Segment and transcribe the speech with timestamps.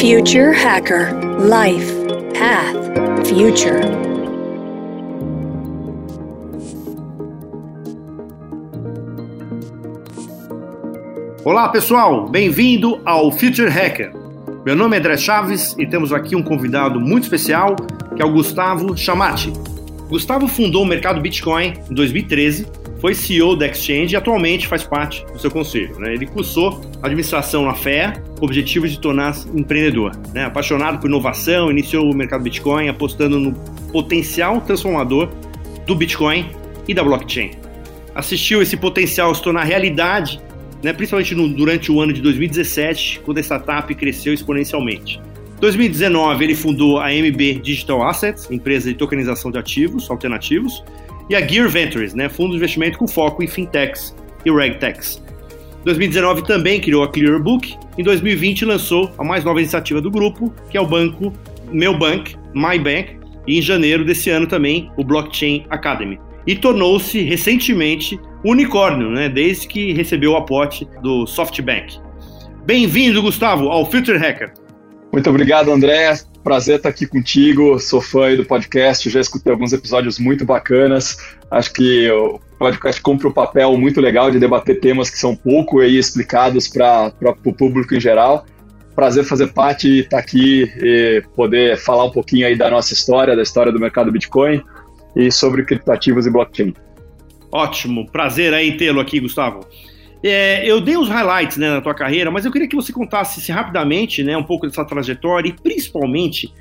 [0.00, 1.92] Future Hacker Life
[2.38, 3.80] Path Future.
[11.44, 14.12] Olá pessoal, bem-vindo ao Future Hacker.
[14.64, 17.74] Meu nome é André Chaves e temos aqui um convidado muito especial
[18.14, 19.52] que é o Gustavo Chamati.
[20.08, 22.68] Gustavo fundou o mercado Bitcoin em 2013
[23.00, 25.98] foi CEO da Exchange e atualmente faz parte do seu conselho.
[25.98, 26.14] Né?
[26.14, 30.12] Ele cursou administração na FEA, com o objetivo de tornar-se empreendedor.
[30.34, 30.44] Né?
[30.44, 33.52] Apaixonado por inovação, iniciou o mercado Bitcoin apostando no
[33.92, 35.28] potencial transformador
[35.86, 36.50] do Bitcoin
[36.86, 37.52] e da blockchain.
[38.14, 40.40] Assistiu esse potencial se tornar realidade,
[40.82, 40.92] né?
[40.92, 45.20] principalmente no, durante o ano de 2017, quando a startup cresceu exponencialmente.
[45.56, 50.84] Em 2019, ele fundou a MB Digital Assets, empresa de tokenização de ativos alternativos,
[51.28, 54.14] e a Gear Ventures, né, fundo de investimento com foco em fintechs
[54.44, 55.22] e regtechs.
[55.80, 57.76] Em 2019 também criou a Clearbook.
[57.96, 61.32] Em 2020 lançou a mais nova iniciativa do grupo, que é o banco
[61.70, 66.18] Meu Bank, My Bank, e em janeiro desse ano também o Blockchain Academy.
[66.46, 71.98] E tornou-se recentemente unicórnio, né, desde que recebeu o aporte do SoftBank.
[72.64, 74.52] Bem-vindo, Gustavo, ao Future Hacker.
[75.12, 76.14] Muito obrigado, André.
[76.48, 77.78] Prazer estar aqui contigo.
[77.78, 81.18] Sou fã do podcast, já escutei alguns episódios muito bacanas.
[81.50, 85.80] Acho que o podcast cumpre um papel muito legal de debater temas que são pouco
[85.80, 87.12] aí explicados para
[87.44, 88.46] o público em geral.
[88.96, 93.36] Prazer fazer parte e estar aqui e poder falar um pouquinho aí da nossa história,
[93.36, 94.62] da história do mercado Bitcoin
[95.14, 96.72] e sobre criptoativos e blockchain.
[97.52, 99.66] Ótimo, prazer aí tê-lo aqui, Gustavo.
[100.22, 103.50] É, eu dei os highlights né, na tua carreira, mas eu queria que você contasse
[103.52, 106.52] rapidamente né, um pouco dessa trajetória e principalmente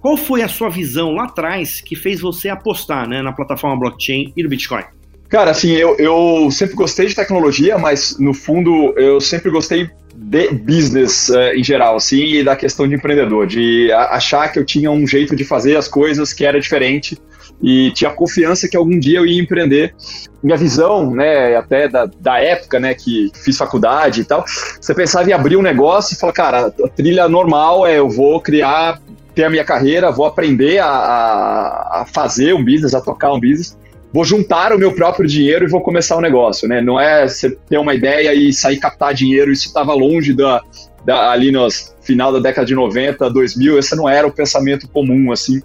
[0.00, 4.32] qual foi a sua visão lá atrás que fez você apostar né, na plataforma blockchain
[4.36, 4.84] e no Bitcoin?
[5.28, 10.48] Cara, assim, eu, eu sempre gostei de tecnologia, mas no fundo eu sempre gostei de
[10.50, 14.90] business uh, em geral, assim, e da questão de empreendedor, de achar que eu tinha
[14.90, 17.16] um jeito de fazer as coisas que era diferente
[17.62, 19.94] e tinha confiança que algum dia eu ia empreender.
[20.42, 24.44] Minha visão, né, até da, da época, né, que fiz faculdade e tal,
[24.80, 28.40] você pensava em abrir um negócio e falar, cara, a trilha normal é eu vou
[28.40, 29.00] criar,
[29.34, 33.76] ter a minha carreira, vou aprender a, a, fazer um business, a tocar um business
[34.12, 36.80] vou juntar o meu próprio dinheiro e vou começar um negócio, né?
[36.80, 40.60] Não é você ter uma ideia e sair captar dinheiro, isso estava longe da,
[41.04, 41.66] da, ali no
[42.02, 45.62] final da década de 90, 2000, esse não era o pensamento comum, assim,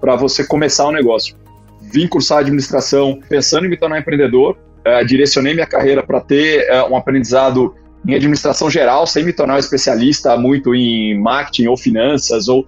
[0.00, 1.36] para você começar um negócio.
[1.80, 6.92] Vim cursar administração pensando em me tornar empreendedor, uh, direcionei minha carreira para ter uh,
[6.92, 7.74] um aprendizado
[8.06, 12.64] em administração geral, sem me tornar um especialista muito em marketing ou finanças, ou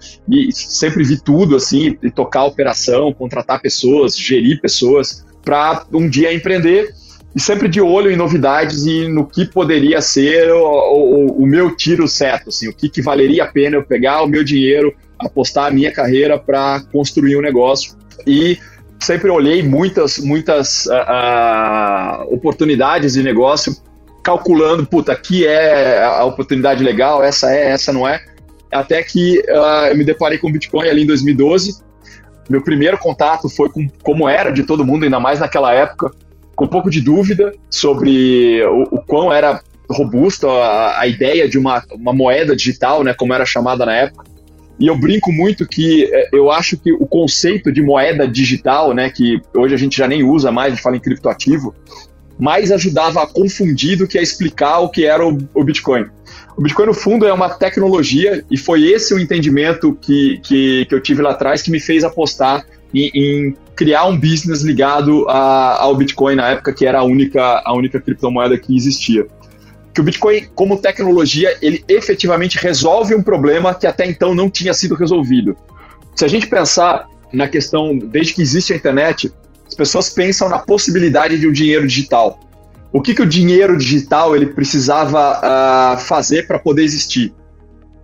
[0.50, 6.92] sempre vi tudo assim, e tocar operação, contratar pessoas, gerir pessoas, para um dia empreender
[7.34, 11.74] e sempre de olho em novidades e no que poderia ser o, o, o meu
[11.76, 15.66] tiro certo, assim, o que, que valeria a pena eu pegar o meu dinheiro, apostar
[15.66, 18.58] a minha carreira para construir um negócio e
[18.98, 23.74] sempre olhei muitas muitas uh, uh, oportunidades de negócio
[24.22, 28.22] calculando, puta, aqui é a oportunidade legal, essa é, essa não é.
[28.70, 31.82] Até que uh, eu me deparei com o Bitcoin ali em 2012.
[32.48, 36.12] Meu primeiro contato foi com como era de todo mundo, ainda mais naquela época,
[36.54, 39.60] com um pouco de dúvida sobre o, o quão era
[39.90, 44.24] robusta a, a, ideia de uma, uma moeda digital, né, como era chamada na época.
[44.80, 49.10] E eu brinco muito que eh, eu acho que o conceito de moeda digital, né,
[49.10, 51.74] que hoje a gente já nem usa mais, a gente fala em criptoativo,
[52.38, 56.06] mais ajudava a confundir do que a explicar o que era o, o Bitcoin.
[56.56, 60.94] O Bitcoin, no fundo, é uma tecnologia e foi esse o entendimento que, que, que
[60.94, 62.64] eu tive lá atrás que me fez apostar
[62.94, 67.62] em, em criar um business ligado a, ao Bitcoin na época que era a única,
[67.64, 69.26] a única criptomoeda que existia.
[69.92, 74.72] Que o Bitcoin, como tecnologia, ele efetivamente resolve um problema que até então não tinha
[74.72, 75.56] sido resolvido.
[76.14, 79.32] Se a gente pensar na questão, desde que existe a internet,
[79.66, 82.40] as pessoas pensam na possibilidade de um dinheiro digital.
[82.92, 87.32] O que, que o dinheiro digital ele precisava uh, fazer para poder existir?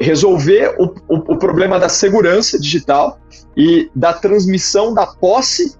[0.00, 3.18] Resolver o, o, o problema da segurança digital
[3.56, 5.74] e da transmissão da posse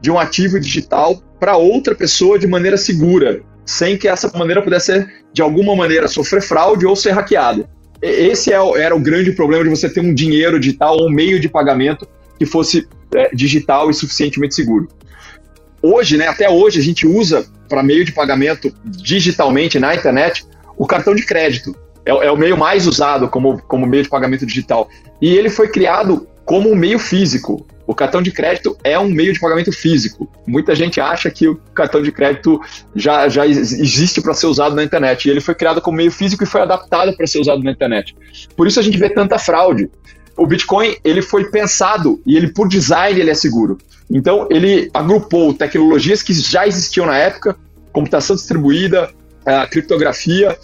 [0.00, 5.06] de um ativo digital para outra pessoa de maneira segura, sem que essa maneira pudesse,
[5.32, 7.68] de alguma maneira, sofrer fraude ou ser hackeada.
[8.00, 11.40] Esse é era o grande problema de você ter um dinheiro digital ou um meio
[11.40, 12.06] de pagamento
[12.38, 14.88] que fosse é, digital e suficientemente seguro
[15.86, 20.46] hoje, né, até hoje, a gente usa para meio de pagamento digitalmente na internet
[20.76, 21.74] o cartão de crédito.
[22.04, 24.88] É, é, o meio mais usado como, como meio de pagamento digital.
[25.20, 27.66] E ele foi criado como um meio físico.
[27.86, 30.28] O cartão de crédito é um meio de pagamento físico.
[30.46, 32.60] Muita gente acha que o cartão de crédito
[32.94, 35.26] já, já existe para ser usado na internet.
[35.26, 38.16] E ele foi criado como meio físico e foi adaptado para ser usado na internet.
[38.56, 39.88] Por isso a gente vê tanta fraude.
[40.36, 43.78] O Bitcoin ele foi pensado e ele por design ele é seguro.
[44.10, 47.56] Então ele agrupou tecnologias que já existiam na época,
[47.92, 49.10] computação distribuída,
[49.70, 50.56] criptografia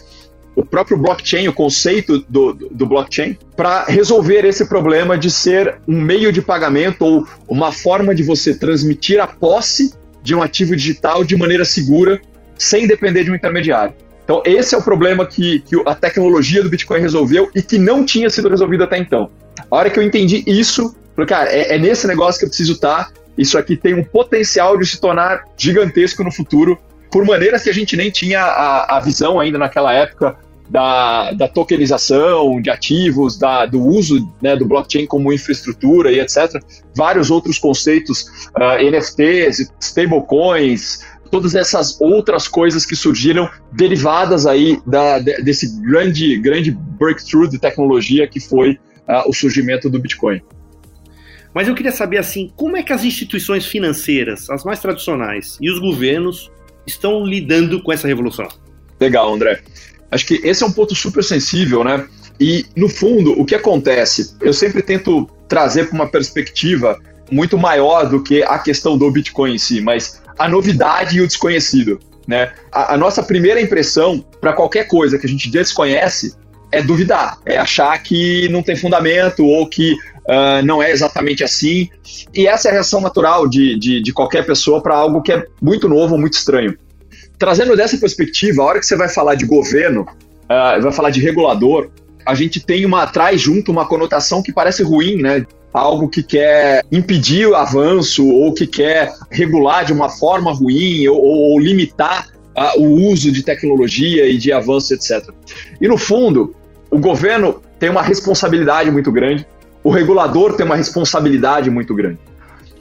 [0.55, 6.01] o próprio blockchain, o conceito do, do blockchain, para resolver esse problema de ser um
[6.01, 11.25] meio de pagamento ou uma forma de você transmitir a posse de um ativo digital
[11.25, 12.21] de maneira segura,
[12.57, 13.95] sem depender de um intermediário.
[14.25, 18.05] Então, esse é o problema que, que a tecnologia do Bitcoin resolveu e que não
[18.05, 19.31] tinha sido resolvido até então.
[19.71, 22.75] A hora que eu entendi isso, falei, cara, é, é nesse negócio que eu preciso
[22.75, 23.11] estar.
[23.37, 26.79] Isso aqui tem um potencial de se tornar gigantesco no futuro
[27.13, 30.37] por maneiras que a gente nem tinha a, a visão ainda naquela época
[30.69, 36.63] da, da tokenização de ativos, da, do uso né, do blockchain como infraestrutura e etc.
[36.97, 38.23] Vários outros conceitos,
[38.57, 46.39] uh, ah, NFTs, stablecoins, todas essas outras coisas que surgiram derivadas aí da, desse grande,
[46.39, 50.41] grande breakthrough de tecnologia que foi uh, o surgimento do Bitcoin.
[51.55, 55.71] Mas eu queria saber assim, como é que as instituições financeiras, as mais tradicionais, e
[55.71, 56.51] os governos
[56.87, 58.49] estão lidando com essa revolução?
[59.01, 59.61] Legal, André.
[60.11, 62.07] Acho que esse é um ponto super sensível, né?
[62.39, 64.35] E, no fundo, o que acontece?
[64.41, 66.99] Eu sempre tento trazer para uma perspectiva
[67.31, 71.27] muito maior do que a questão do Bitcoin em si, mas a novidade e o
[71.27, 72.01] desconhecido.
[72.27, 72.53] Né?
[72.71, 76.35] A, a nossa primeira impressão para qualquer coisa que a gente desconhece
[76.71, 79.97] é duvidar, é achar que não tem fundamento ou que
[80.29, 81.89] uh, não é exatamente assim.
[82.35, 85.47] E essa é a reação natural de, de, de qualquer pessoa para algo que é
[85.61, 86.77] muito novo, muito estranho.
[87.39, 91.21] Trazendo dessa perspectiva, a hora que você vai falar de governo, uh, vai falar de
[91.21, 91.91] regulador,
[92.25, 95.45] a gente tem uma traz junto uma conotação que parece ruim, né?
[95.73, 101.19] Algo que quer impedir o avanço ou que quer regular de uma forma ruim ou,
[101.19, 105.29] ou limitar uh, o uso de tecnologia e de avanço, etc.
[105.81, 106.55] E no fundo,
[106.91, 109.47] o governo tem uma responsabilidade muito grande,
[109.83, 112.19] o regulador tem uma responsabilidade muito grande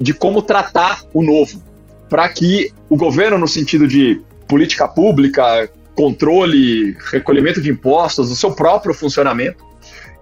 [0.01, 1.61] de como tratar o novo,
[2.09, 8.51] para que o governo, no sentido de política pública, controle, recolhimento de impostos, o seu
[8.51, 9.63] próprio funcionamento,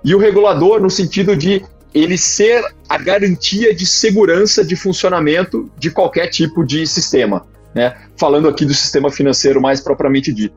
[0.04, 5.90] e o regulador, no sentido de ele ser a garantia de segurança de funcionamento de
[5.90, 7.96] qualquer tipo de sistema, né?
[8.18, 10.56] falando aqui do sistema financeiro mais propriamente dito.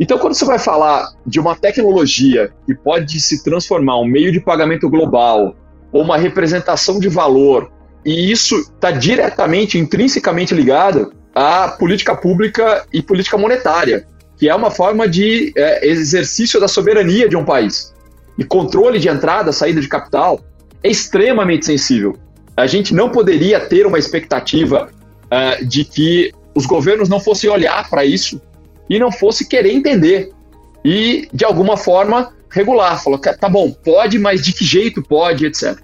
[0.00, 4.40] Então, quando você vai falar de uma tecnologia que pode se transformar um meio de
[4.40, 5.56] pagamento global
[5.90, 7.70] ou uma representação de valor,
[8.04, 14.06] e isso está diretamente, intrinsecamente ligado à política pública e política monetária,
[14.36, 17.92] que é uma forma de é, exercício da soberania de um país.
[18.38, 20.40] E controle de entrada, saída de capital
[20.80, 22.16] é extremamente sensível.
[22.56, 24.88] A gente não poderia ter uma expectativa
[25.24, 28.40] uh, de que os governos não fossem olhar para isso
[28.88, 30.30] e não fosse querer entender
[30.84, 33.02] e, de alguma forma, regular.
[33.02, 35.78] Falou, tá bom, pode, mas de que jeito pode, etc.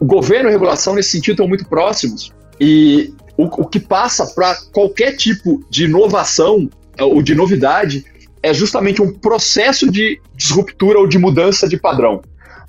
[0.00, 4.26] O governo e a regulação, nesse sentido, estão muito próximos e o, o que passa
[4.26, 8.04] para qualquer tipo de inovação é, ou de novidade
[8.42, 12.22] é justamente um processo de disruptura ou de mudança de padrão.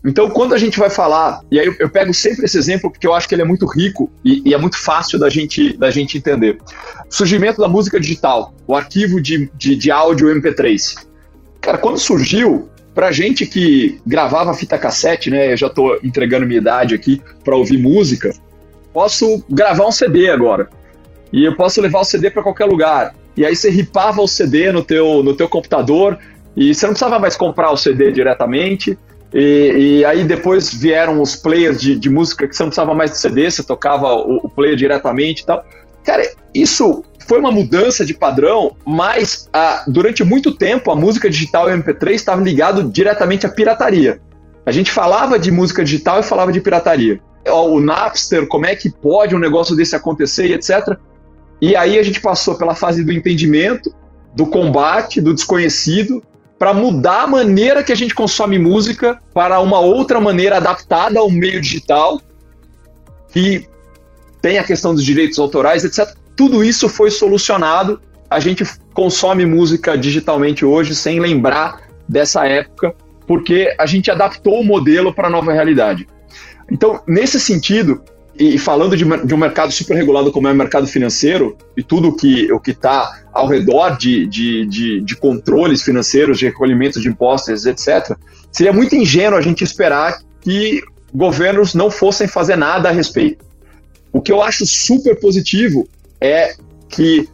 [0.03, 3.06] Então, quando a gente vai falar, e aí eu, eu, pego sempre esse exemplo porque
[3.06, 5.92] eu acho que ele é muito rico e, e, é muito fácil da gente, da
[5.92, 6.57] gente entender.
[7.07, 11.06] Surgimento da música digital, o arquivo de, de, de áudio MP3.
[11.62, 15.53] Cara, quando surgiu, pra gente que gravava fita cassete, né?
[15.53, 18.34] Eu já tô entregando minha idade aqui para ouvir música,
[18.93, 20.70] posso gravar um CD agora.
[21.31, 23.15] E eu posso levar o CD para qualquer lugar.
[23.38, 26.17] E aí você ripava o CD no teu, no teu computador
[26.55, 28.98] e você não precisava mais comprar o CD diretamente.
[29.33, 33.11] E, e, aí depois vieram os players de, de, música que você não precisava mais
[33.11, 35.63] de CD, você tocava o, o, player diretamente e tal.
[36.03, 41.69] Cara, isso foi uma mudança de padrão, mas ah, durante muito tempo a música digital
[41.69, 44.19] e MP3 estavam ligados diretamente à pirataria.
[44.65, 47.21] A gente falava de música digital e falava de pirataria.
[47.47, 50.97] O Napster, como é que pode um negócio desse acontecer e etc.
[51.61, 53.93] E aí a gente passou pela fase do entendimento,
[54.35, 56.21] do combate, do desconhecido,
[56.62, 61.27] para mudar a maneira que a gente consome música para uma outra maneira adaptada ao
[61.27, 62.22] meio digital,
[63.30, 63.68] que
[64.44, 66.15] tem a questão dos direitos autorais, etc.
[66.36, 68.00] Tudo isso foi solucionado.
[68.30, 68.63] A gente
[68.94, 72.94] consome música digitalmente hoje sem lembrar dessa época,
[73.25, 76.08] porque a gente adaptou o modelo para a nova realidade.
[76.72, 78.03] Então, nesse sentido,
[78.38, 82.15] e falando de, de, um mercado super regulado como é o mercado financeiro e tudo
[82.15, 87.09] que, o que está ao redor de, de, de, de, controles financeiros, de recolhimento de
[87.09, 88.15] impostos, etc.,
[88.51, 90.81] seria muito ingênuo a gente esperar que
[91.13, 93.45] governos não fossem fazer nada a respeito.
[94.13, 95.88] O que eu acho super positivo
[96.19, 96.55] é
[96.89, 97.27] que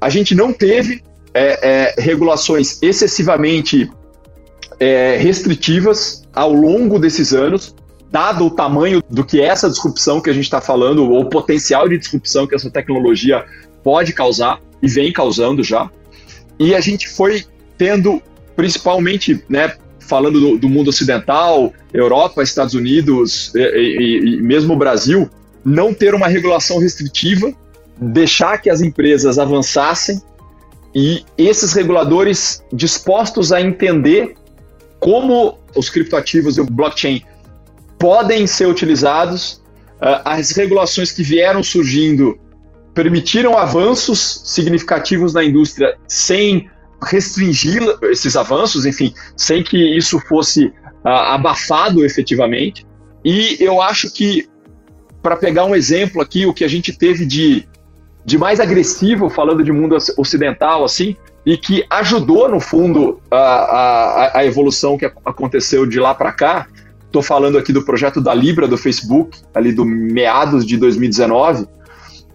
[0.00, 3.90] a gente não teve é, é, regulações excessivamente
[4.78, 7.74] é, restritivas ao longo desses anos,
[8.14, 11.88] dado o tamanho do que essa disrupção que a gente está falando, ou o potencial
[11.88, 13.44] de disrupção que essa tecnologia
[13.82, 15.90] pode causar e vem causando já.
[16.56, 17.44] E a gente foi
[17.76, 18.22] tendo,
[18.54, 24.76] principalmente, né, falando do, do mundo ocidental, Europa, Estados Unidos e, e, e mesmo o
[24.76, 25.28] Brasil,
[25.64, 27.52] não ter uma regulação restritiva,
[27.98, 30.22] deixar que as empresas avançassem
[30.94, 34.36] e esses reguladores dispostos a entender
[35.00, 37.20] como os criptoativos e o blockchain
[37.98, 39.62] podem ser utilizados,
[39.96, 42.38] uh, as regulações que vieram surgindo
[42.94, 46.70] permitiram avanços significativos na indústria sem
[47.02, 52.86] restringir esses avanços, enfim, sem que isso fosse uh, abafado efetivamente.
[53.24, 54.48] E eu acho que,
[55.22, 57.66] para pegar um exemplo aqui, o que a gente teve de,
[58.24, 64.38] de mais agressivo, falando de mundo ocidental, assim, e que ajudou, no fundo, a, a,
[64.38, 66.66] a evolução que aconteceu de lá para cá.
[67.14, 71.64] Estou falando aqui do projeto da Libra do Facebook, ali do meados de 2019.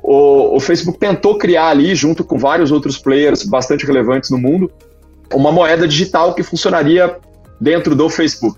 [0.02, 4.72] O, o Facebook tentou criar ali, junto com vários outros players bastante relevantes no mundo,
[5.34, 7.14] uma moeda digital que funcionaria
[7.60, 8.58] dentro do Facebook.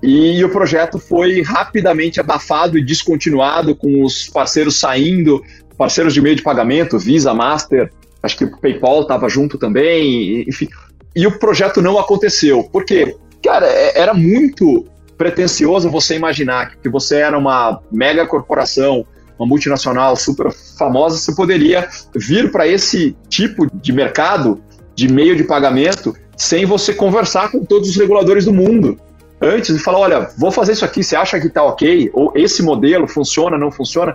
[0.00, 5.42] E o projeto foi rapidamente abafado e descontinuado, com os parceiros saindo,
[5.76, 7.90] parceiros de meio de pagamento, Visa, Master,
[8.22, 10.68] acho que o PayPal estava junto também, enfim.
[11.16, 12.62] E o projeto não aconteceu.
[12.62, 13.16] Por quê?
[13.42, 19.06] Cara, é, era muito pretensioso você imaginar que você era uma mega corporação,
[19.38, 24.60] uma multinacional super famosa, você poderia vir para esse tipo de mercado
[24.94, 28.98] de meio de pagamento sem você conversar com todos os reguladores do mundo.
[29.40, 32.10] Antes de falar, olha, vou fazer isso aqui, você acha que está ok?
[32.12, 34.14] Ou esse modelo funciona, não funciona?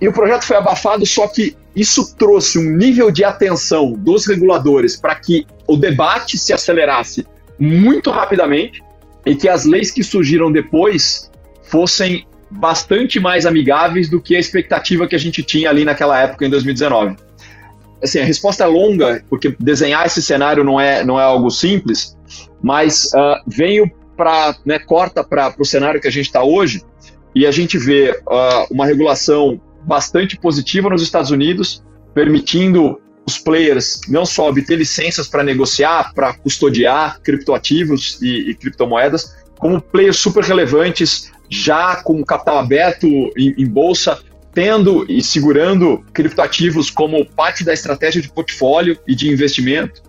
[0.00, 4.96] E o projeto foi abafado, só que isso trouxe um nível de atenção dos reguladores
[4.96, 7.26] para que o debate se acelerasse
[7.58, 8.82] muito rapidamente
[9.30, 11.30] e que as leis que surgiram depois
[11.62, 16.44] fossem bastante mais amigáveis do que a expectativa que a gente tinha ali naquela época,
[16.44, 17.14] em 2019.
[18.02, 22.18] Assim, a resposta é longa, porque desenhar esse cenário não é, não é algo simples,
[22.60, 26.82] mas uh, venho para, né, corta para o cenário que a gente está hoje
[27.32, 34.00] e a gente vê uh, uma regulação bastante positiva nos Estados Unidos, permitindo os players
[34.08, 40.42] não só obter licenças para negociar, para custodiar criptoativos e, e, criptomoedas, como players super
[40.42, 43.06] relevantes já com capital aberto
[43.36, 44.18] em, em bolsa,
[44.52, 50.02] tendo e segurando criptoativos como parte da estratégia de portfólio e de investimento.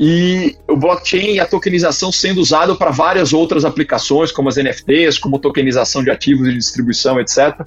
[0.00, 5.18] E o blockchain e a tokenização sendo usado para várias outras aplicações, como as NFTs,
[5.18, 7.64] como tokenização de ativos e distribuição, etc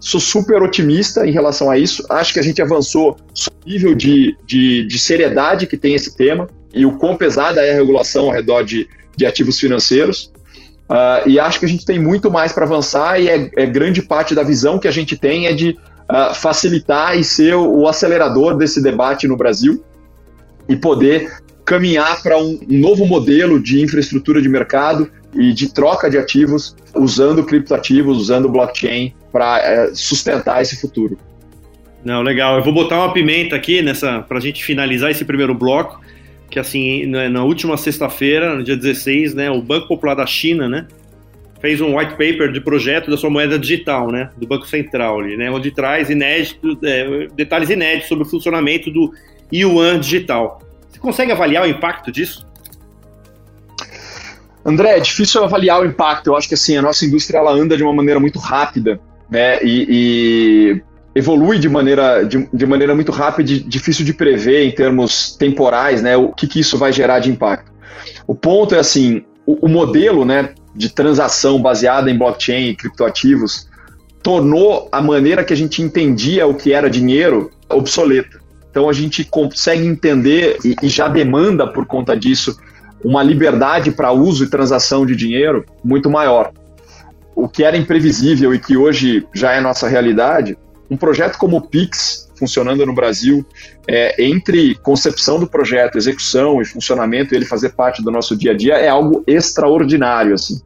[0.00, 2.04] sou super otimista em relação a isso.
[2.10, 3.16] Acho que a gente avançou
[3.66, 7.72] no nível de, de, de, seriedade que tem esse tema e o quão pesada é
[7.72, 10.32] a regulação ao redor de, de ativos financeiros.
[10.88, 14.00] Uh, e acho que a gente tem muito mais para avançar e é, é, grande
[14.00, 15.76] parte da visão que a gente tem é de
[16.10, 19.84] uh, facilitar e ser o, o acelerador desse debate no Brasil
[20.66, 21.30] e poder
[21.64, 27.44] caminhar para um novo modelo de infraestrutura de mercado e de troca de ativos usando
[27.44, 31.18] criptoativos, usando blockchain para é, sustentar esse futuro.
[32.04, 32.56] Não, legal.
[32.56, 36.00] Eu vou botar uma pimenta aqui nessa para a gente finalizar esse primeiro bloco,
[36.50, 40.86] que assim, na última sexta-feira, no dia 16, né, o Banco Popular da China, né,
[41.60, 45.36] fez um white paper de projeto da sua moeda digital, né, do Banco Central ali,
[45.36, 49.12] né, onde traz inédito, é, detalhes inéditos sobre o funcionamento do
[49.52, 50.62] yuan digital.
[50.88, 52.47] Você consegue avaliar o impacto disso?
[54.68, 56.26] André, é difícil avaliar o impacto.
[56.28, 59.58] Eu acho que assim a nossa indústria ela anda de uma maneira muito rápida né,
[59.62, 64.70] e, e evolui de maneira, de, de, maneira muito rápida e difícil de prever em
[64.70, 67.72] termos temporais, né, o que, que isso vai gerar de impacto.
[68.26, 73.68] O ponto é assim, o, o modelo né, de transação baseada em blockchain e criptoativos
[74.22, 78.38] tornou a maneira que a gente entendia o que era dinheiro obsoleta.
[78.70, 82.58] Então a gente consegue entender e, e já demanda por conta disso
[83.04, 86.52] uma liberdade para uso e transação de dinheiro muito maior
[87.38, 90.58] o que era imprevisível e que hoje já é nossa realidade,
[90.90, 93.46] um projeto como o Pix, funcionando no Brasil,
[93.86, 98.56] é, entre concepção do projeto, execução e funcionamento, ele fazer parte do nosso dia a
[98.56, 100.34] dia, é algo extraordinário.
[100.34, 100.60] Assim.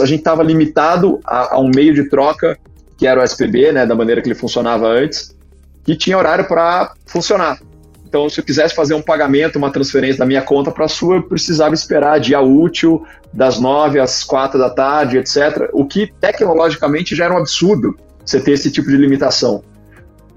[0.00, 2.58] A gente estava limitado a, a, um meio de troca,
[2.96, 5.36] que era o SPB, né, da maneira que ele funcionava antes,
[5.84, 7.60] que tinha horário para funcionar.
[8.08, 11.16] Então, se eu quisesse fazer um pagamento, uma transferência da minha conta para a sua,
[11.16, 15.68] eu precisava esperar dia útil, das 9 às 4 da tarde, etc.
[15.72, 19.62] O que tecnologicamente já era um absurdo você ter esse tipo de limitação.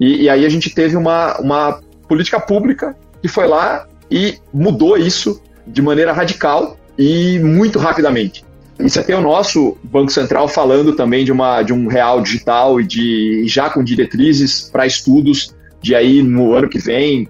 [0.00, 4.96] E, e aí a gente teve uma, uma política pública que foi lá e mudou
[4.96, 8.44] isso de maneira radical e muito rapidamente.
[8.78, 12.80] E você tem o nosso Banco Central falando também de, uma, de um real digital
[12.80, 17.28] e de já com diretrizes para estudos de aí no ano que vem,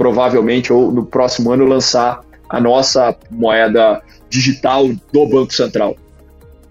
[0.00, 5.94] provavelmente, ou no próximo ano, lançar a nossa moeda digital do Banco Central.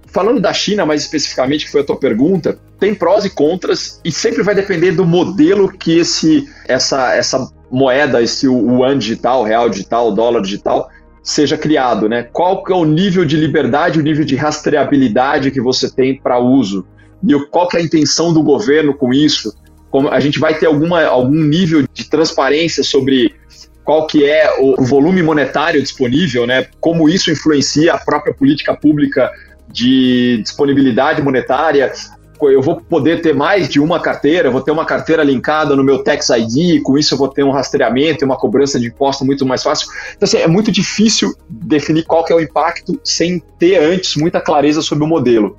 [0.08, 4.12] Falando da China, mais especificamente, que foi a tua pergunta, tem prós e contras e
[4.12, 10.12] sempre vai depender do modelo que esse, essa, essa moeda, esse yuan digital, real digital,
[10.12, 10.90] dólar digital,
[11.22, 12.24] seja criado, né?
[12.24, 16.40] Qual que é o nível de liberdade, o nível de rastreabilidade que você tem para
[16.40, 16.84] uso?
[17.24, 19.54] E qual que é a intenção do governo com isso?
[19.90, 23.36] Como a gente vai ter alguma, algum nível de transparência sobre
[23.84, 26.68] qual que é o volume monetário disponível, né?
[26.80, 29.32] Como isso influencia a própria política pública
[29.72, 31.92] de disponibilidade monetária,
[32.42, 36.04] eu vou poder ter mais de uma carteira, vou ter uma carteira linkada no meu
[36.04, 39.46] Tax ID, com isso eu vou ter um rastreamento e uma cobrança de imposto muito
[39.46, 39.88] mais fácil.
[40.16, 44.40] Então, assim, é muito difícil definir qual que é o impacto sem ter antes muita
[44.40, 45.58] clareza sobre o modelo.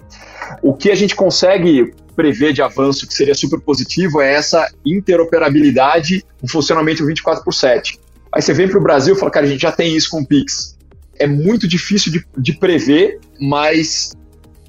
[0.63, 6.23] O que a gente consegue prever de avanço que seria super positivo é essa interoperabilidade,
[6.43, 7.99] um funcionamento 24 por 7.
[8.31, 10.21] Aí você vem para o Brasil e fala, cara, a gente já tem isso com
[10.21, 10.77] o Pix.
[11.19, 14.13] É muito difícil de, de prever, mas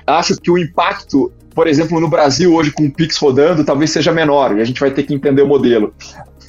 [0.08, 4.14] acho que o impacto por exemplo, no Brasil hoje com o Pix rodando, talvez seja
[4.14, 5.94] menor e a gente vai ter que entender o modelo.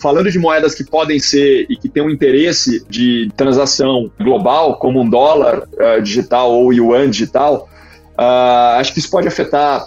[0.00, 5.00] Falando de moedas que podem ser e que têm um interesse de transação global, como
[5.00, 7.68] um dólar uh, digital ou yuan digital,
[8.16, 9.84] uh, acho que isso pode afetar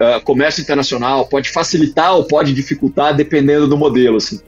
[0.00, 4.16] uh, comércio internacional, pode facilitar ou pode dificultar, dependendo do modelo.
[4.16, 4.40] Assim.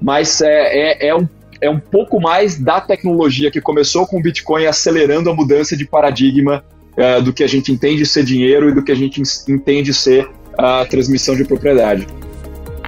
[0.00, 1.26] Mas é, é, é um
[1.60, 5.86] é um pouco mais da tecnologia que começou com o Bitcoin acelerando a mudança de
[5.86, 6.62] paradigma
[6.96, 10.28] uh, do que a gente entende ser dinheiro e do que a gente entende ser
[10.58, 12.06] a transmissão de propriedade.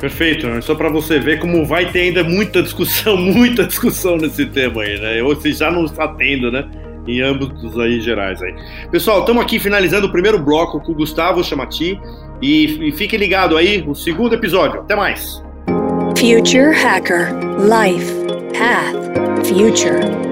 [0.01, 0.61] Perfeito, né?
[0.61, 4.99] só para você ver como vai ter ainda muita discussão, muita discussão nesse tema aí,
[5.01, 5.23] né?
[5.23, 6.65] Ou se já não está tendo, né?
[7.09, 8.55] Em âmbitos aí gerais aí.
[8.91, 11.99] Pessoal, estamos aqui finalizando o primeiro bloco com o Gustavo Chamati
[12.43, 14.81] e, e fique ligado aí, o segundo episódio.
[14.81, 15.43] Até mais.
[16.17, 18.13] Future Hacker Life
[18.53, 20.28] Path Future